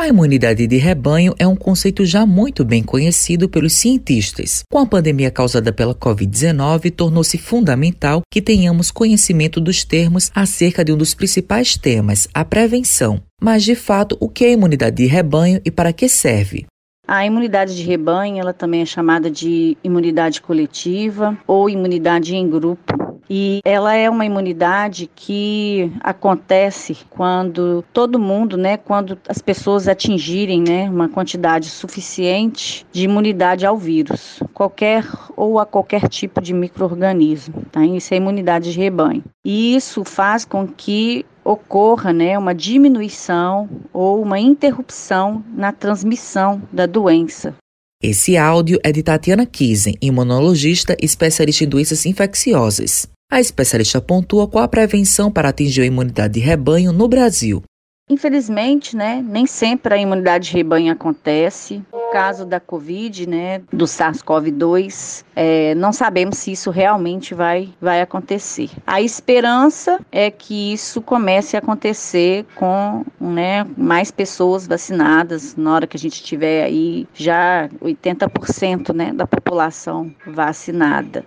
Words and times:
A 0.00 0.08
imunidade 0.08 0.66
de 0.66 0.78
rebanho 0.78 1.34
é 1.38 1.46
um 1.46 1.54
conceito 1.54 2.06
já 2.06 2.24
muito 2.24 2.64
bem 2.64 2.82
conhecido 2.82 3.50
pelos 3.50 3.74
cientistas. 3.74 4.62
Com 4.72 4.78
a 4.78 4.86
pandemia 4.86 5.30
causada 5.30 5.74
pela 5.74 5.94
Covid-19, 5.94 6.90
tornou-se 6.90 7.36
fundamental 7.36 8.22
que 8.32 8.40
tenhamos 8.40 8.90
conhecimento 8.90 9.60
dos 9.60 9.84
termos 9.84 10.30
acerca 10.34 10.82
de 10.82 10.90
um 10.90 10.96
dos 10.96 11.12
principais 11.12 11.76
temas, 11.76 12.26
a 12.32 12.46
prevenção. 12.46 13.20
Mas, 13.42 13.62
de 13.62 13.74
fato, 13.74 14.16
o 14.18 14.26
que 14.30 14.46
é 14.46 14.52
imunidade 14.52 14.96
de 14.96 15.04
rebanho 15.04 15.60
e 15.66 15.70
para 15.70 15.92
que 15.92 16.08
serve? 16.08 16.64
A 17.06 17.26
imunidade 17.26 17.76
de 17.76 17.82
rebanho, 17.82 18.40
ela 18.40 18.54
também 18.54 18.80
é 18.80 18.86
chamada 18.86 19.30
de 19.30 19.76
imunidade 19.84 20.40
coletiva 20.40 21.36
ou 21.46 21.68
imunidade 21.68 22.34
em 22.34 22.48
grupo. 22.48 22.99
E 23.32 23.60
ela 23.64 23.94
é 23.94 24.10
uma 24.10 24.26
imunidade 24.26 25.08
que 25.14 25.92
acontece 26.00 26.98
quando 27.08 27.84
todo 27.92 28.18
mundo, 28.18 28.56
né, 28.56 28.76
quando 28.76 29.16
as 29.28 29.38
pessoas 29.38 29.86
atingirem, 29.86 30.60
né, 30.60 30.90
uma 30.90 31.08
quantidade 31.08 31.70
suficiente 31.70 32.84
de 32.90 33.04
imunidade 33.04 33.64
ao 33.64 33.78
vírus, 33.78 34.42
qualquer 34.52 35.06
ou 35.36 35.60
a 35.60 35.64
qualquer 35.64 36.08
tipo 36.08 36.40
de 36.42 36.52
microorganismo, 36.52 37.62
tá? 37.70 37.86
Isso 37.86 38.12
é 38.12 38.16
imunidade 38.16 38.72
de 38.72 38.80
rebanho. 38.80 39.22
E 39.44 39.76
isso 39.76 40.04
faz 40.04 40.44
com 40.44 40.66
que 40.66 41.24
ocorra 41.44 42.12
né, 42.12 42.36
uma 42.36 42.52
diminuição 42.52 43.68
ou 43.92 44.20
uma 44.20 44.40
interrupção 44.40 45.44
na 45.54 45.70
transmissão 45.70 46.60
da 46.72 46.84
doença. 46.84 47.54
Esse 48.02 48.36
áudio 48.36 48.78
é 48.82 48.90
de 48.90 49.02
Tatiana 49.02 49.46
Kisen, 49.46 49.94
imunologista 50.00 50.96
especialista 51.00 51.64
em 51.64 51.68
doenças 51.68 52.06
infecciosas. 52.06 53.06
A 53.30 53.38
especialista 53.38 54.00
pontua 54.00 54.48
qual 54.48 54.64
a 54.64 54.68
prevenção 54.68 55.30
para 55.30 55.50
atingir 55.50 55.82
a 55.82 55.86
imunidade 55.86 56.34
de 56.34 56.40
rebanho 56.40 56.92
no 56.92 57.06
Brasil. 57.06 57.62
Infelizmente, 58.08 58.96
né, 58.96 59.24
nem 59.24 59.46
sempre 59.46 59.94
a 59.94 59.96
imunidade 59.96 60.48
de 60.48 60.56
rebanho 60.56 60.92
acontece. 60.92 61.80
No 61.92 62.10
caso 62.10 62.44
da 62.44 62.58
Covid, 62.58 63.28
né, 63.28 63.62
do 63.72 63.84
SARS-CoV-2, 63.84 65.24
é, 65.36 65.76
não 65.76 65.92
sabemos 65.92 66.38
se 66.38 66.50
isso 66.50 66.72
realmente 66.72 67.32
vai, 67.32 67.72
vai 67.80 68.00
acontecer. 68.00 68.68
A 68.84 69.00
esperança 69.00 70.00
é 70.10 70.28
que 70.28 70.72
isso 70.72 71.00
comece 71.00 71.54
a 71.54 71.60
acontecer 71.60 72.44
com 72.56 73.04
né, 73.20 73.64
mais 73.76 74.10
pessoas 74.10 74.66
vacinadas, 74.66 75.54
na 75.54 75.72
hora 75.72 75.86
que 75.86 75.96
a 75.96 76.00
gente 76.00 76.20
tiver 76.20 76.64
aí 76.64 77.06
já 77.14 77.68
80% 77.80 78.92
né, 78.92 79.12
da 79.12 79.24
população 79.24 80.12
vacinada. 80.26 81.24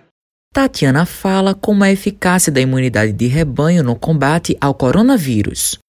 Tatiana 0.54 1.04
fala 1.04 1.52
como 1.52 1.82
a 1.82 1.90
eficácia 1.90 2.52
da 2.52 2.60
imunidade 2.60 3.12
de 3.12 3.26
rebanho 3.26 3.82
no 3.82 3.96
combate 3.96 4.56
ao 4.60 4.72
coronavírus 4.72 5.80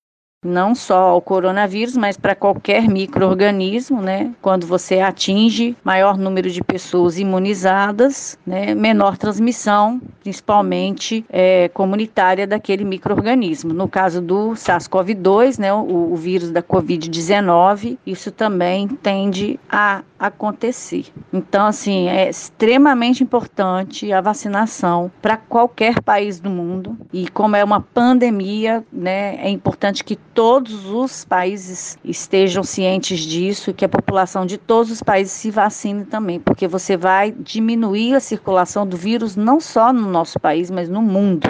não 0.46 0.76
só 0.76 1.10
ao 1.10 1.22
coronavírus, 1.22 1.98
mas 1.98 2.16
para 2.16 2.36
qualquer 2.36 2.88
microorganismo, 2.88 4.02
né? 4.02 4.32
Quando 4.42 4.68
você 4.68 5.00
atinge 5.00 5.76
maior 5.84 6.18
número 6.18 6.50
de 6.50 6.64
pessoas 6.64 7.18
imunizadas, 7.18 8.38
né? 8.46 8.76
menor 8.76 9.18
transmissão, 9.18 10.00
principalmente 10.22 11.26
é, 11.30 11.70
comunitária 11.70 12.46
daquele 12.46 12.86
microorganismo. 12.86 13.74
No 13.74 13.88
caso 13.88 14.22
do 14.22 14.52
SARS-CoV-2, 14.52 15.60
né? 15.60 15.74
O, 15.74 16.14
o 16.14 16.16
vírus 16.16 16.52
da 16.52 16.62
COVID-19, 16.62 17.98
isso 18.06 18.32
também 18.32 18.88
tende 18.88 19.60
a 19.70 20.04
acontecer. 20.18 21.06
Então, 21.32 21.68
assim, 21.68 22.08
é 22.08 22.30
extremamente 22.30 23.24
importante 23.24 24.12
a 24.12 24.22
vacinação 24.22 25.12
para 25.22 25.38
qualquer 25.38 26.02
país 26.02 26.40
do 26.40 26.50
mundo. 26.50 26.98
E 27.12 27.28
como 27.30 27.56
é 27.56 27.64
uma 27.64 27.82
pandemia, 27.82 28.84
né, 28.92 29.36
é 29.38 29.50
importante 29.50 30.04
que 30.04 30.16
todos 30.36 30.86
os 30.86 31.24
países 31.24 31.98
estejam 32.04 32.62
cientes 32.62 33.22
disso 33.22 33.70
e 33.70 33.74
que 33.74 33.86
a 33.86 33.90
população 33.90 34.46
de 34.46 34.58
todos 34.58 34.92
os 34.92 35.02
países 35.02 35.32
se 35.32 35.50
vacine 35.50 36.04
também, 36.06 36.42
porque 36.42 36.68
você 36.68 36.98
vai 36.98 37.32
diminuir 37.32 38.14
a 38.14 38.20
circulação 38.20 38.86
do 38.86 38.98
vírus 38.98 39.38
não 39.38 39.62
só 39.62 39.94
no 39.94 40.08
nosso 40.12 40.38
país, 40.38 40.70
mas 40.70 40.90
no 40.90 41.02
mundo. 41.02 41.50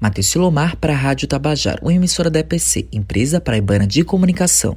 Matheus 0.00 0.26
Silomar 0.26 0.76
para 0.76 0.92
a 0.92 0.96
Rádio 0.96 1.26
Tabajara, 1.26 1.80
uma 1.80 1.94
emissora 1.94 2.28
da 2.28 2.40
EPC, 2.40 2.86
Empresa 2.92 3.40
Paraibana 3.40 3.86
de 3.86 4.04
Comunicação. 4.04 4.76